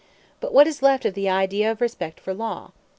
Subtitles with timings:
[0.39, 2.71] But what is left of the idea of respect for law?